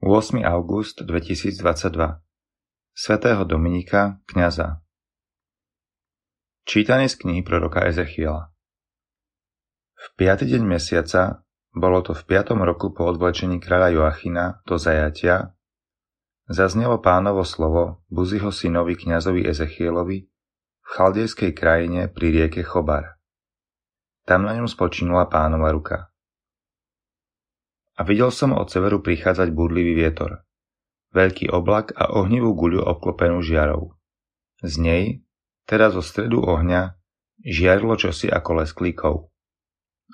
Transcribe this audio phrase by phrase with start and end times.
[0.00, 0.40] 8.
[0.48, 2.24] august 2022
[2.96, 4.80] svätého Dominika, kňaza
[6.64, 8.48] Čítanie z knihy proroka Ezechiela
[9.92, 11.44] V piaty deň mesiaca,
[11.76, 15.52] bolo to v piatom roku po odvlečení kráľa Joachina do zajatia,
[16.48, 20.18] zaznelo pánovo slovo Buziho synovi kňazovi Ezechielovi
[20.80, 23.20] v chaldejskej krajine pri rieke Chobar.
[24.24, 26.09] Tam na ňom spočinula pánova ruka.
[28.00, 30.40] A videl som od severu prichádzať búrlivý vietor,
[31.12, 33.92] veľký oblak a ohnivú guľu obklopenú žiarou.
[34.64, 35.04] Z nej,
[35.68, 36.96] teda zo stredu ohňa,
[37.44, 39.28] žiarilo čosi ako les klíkov.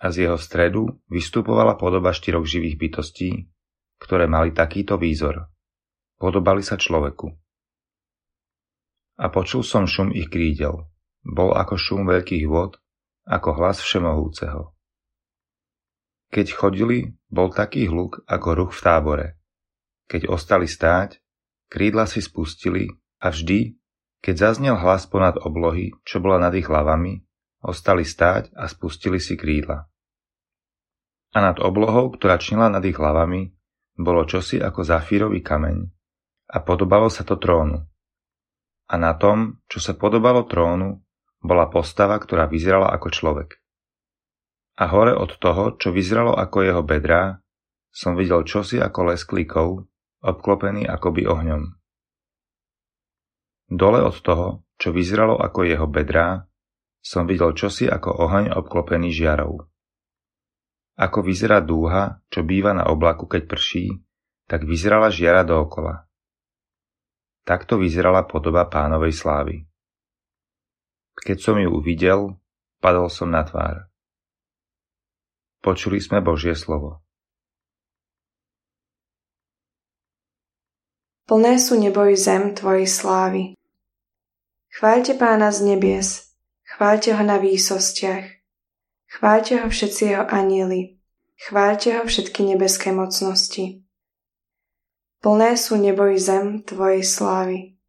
[0.00, 3.52] A z jeho stredu vystupovala podoba štyroch živých bytostí,
[4.00, 5.52] ktoré mali takýto výzor.
[6.16, 7.30] Podobali sa človeku.
[9.20, 10.90] A počul som šum ich krídel.
[11.22, 12.80] Bol ako šum veľkých vod,
[13.28, 14.73] ako hlas všemohúceho.
[16.34, 19.26] Keď chodili, bol taký hluk ako ruch v tábore.
[20.10, 21.22] Keď ostali stáť,
[21.70, 22.90] krídla si spustili
[23.22, 23.78] a vždy,
[24.18, 27.22] keď zaznel hlas ponad oblohy, čo bola nad ich hlavami,
[27.62, 29.86] ostali stáť a spustili si krídla.
[31.30, 33.54] A nad oblohou, ktorá čnila nad ich hlavami,
[33.94, 35.86] bolo čosi ako zafírový kameň
[36.50, 37.78] a podobalo sa to trónu.
[38.90, 40.98] A na tom, čo sa podobalo trónu,
[41.38, 43.63] bola postava, ktorá vyzerala ako človek
[44.74, 47.38] a hore od toho, čo vyzeralo ako jeho bedrá,
[47.94, 49.86] som videl čosi ako lesklíkov,
[50.18, 51.62] obklopený akoby ohňom.
[53.70, 56.42] Dole od toho, čo vyzeralo ako jeho bedrá,
[56.98, 59.62] som videl čosi ako oheň obklopený žiarou.
[60.94, 63.86] Ako vyzerá dúha, čo býva na oblaku, keď prší,
[64.46, 66.06] tak vyzerala žiara dookola.
[67.44, 69.56] Takto vyzerala podoba pánovej slávy.
[71.14, 72.34] Keď som ju uvidel,
[72.80, 73.93] padol som na tvár.
[75.64, 77.00] Počuli sme Božie slovo.
[81.24, 83.56] Plné sú nebo i zem Tvojej slávy.
[84.68, 86.36] Chváľte pána z nebies,
[86.68, 88.44] chváľte ho na výsostiach,
[89.08, 91.00] chváľte ho všetci jeho anieli,
[91.48, 93.80] chváľte ho všetky nebeské mocnosti.
[95.24, 97.80] Plné sú nebo i zem Tvojej slávy.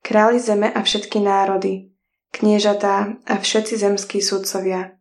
[0.00, 1.92] Králi zeme a všetky národy,
[2.32, 4.96] kniežatá a všetci zemskí sudcovia–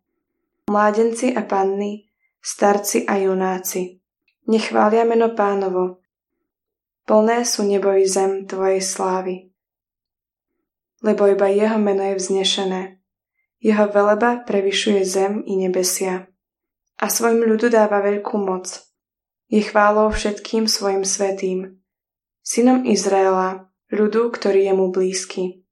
[0.68, 2.04] mládenci a panny,
[2.44, 4.04] starci a junáci.
[4.48, 6.04] Nechvália meno pánovo.
[7.08, 9.36] Plné sú nebo i zem Tvojej slávy.
[11.04, 13.00] Lebo iba Jeho meno je vznešené.
[13.64, 16.28] Jeho veleba prevyšuje zem i nebesia.
[17.00, 18.68] A svojim ľudu dáva veľkú moc.
[19.48, 21.80] Je chválou všetkým svojim svetým.
[22.44, 25.64] Synom Izraela, ľudu, ktorý je mu blízky.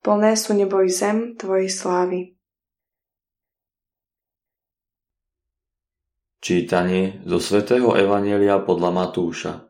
[0.00, 2.35] Plné sú nebo i zem Tvojej slávy.
[6.46, 9.66] Čítanie zo svätého Evanielia podľa Matúša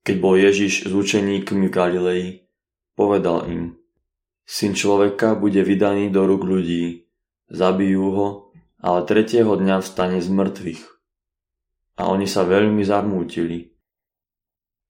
[0.00, 2.48] Keď bol Ježiš s učeníkmi v Galilei,
[2.96, 3.76] povedal im
[4.48, 7.04] Syn človeka bude vydaný do rúk ľudí,
[7.52, 8.28] zabijú ho,
[8.80, 10.82] ale tretieho dňa vstane z mŕtvych.
[12.00, 13.76] A oni sa veľmi zarmútili.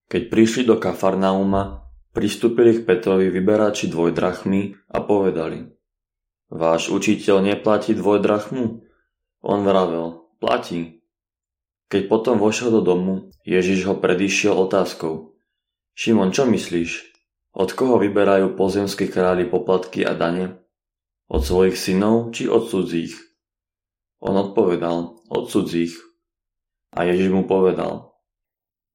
[0.06, 1.82] Keď prišli do Kafarnauma,
[2.14, 5.66] pristúpili k Petrovi vyberači dvojdrachmy a povedali
[6.46, 8.89] Váš učiteľ neplatí dvojdrachmu?
[9.40, 11.00] On vravel, platí.
[11.88, 15.32] Keď potom vošiel do domu, Ježiš ho predišiel otázkou.
[15.96, 17.08] Šimon, čo myslíš?
[17.56, 20.60] Od koho vyberajú pozemskí králi poplatky a dane?
[21.26, 23.16] Od svojich synov či od cudzích?
[24.20, 25.96] On odpovedal, od cudzích.
[26.92, 28.12] A Ježiš mu povedal,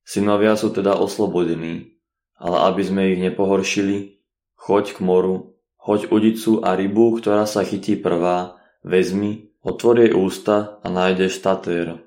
[0.06, 1.98] synovia sú teda oslobodení,
[2.38, 4.22] ale aby sme ich nepohoršili,
[4.56, 10.78] choď k moru, hoď udicu a rybu, ktorá sa chytí prvá, vezmi Otvor jej ústa
[10.86, 11.98] a nájdeš statér.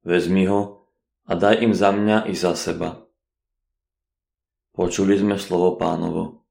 [0.00, 0.88] Vezmi ho
[1.28, 3.04] a daj im za mňa i za seba.
[4.72, 6.45] Počuli sme slovo pánovo.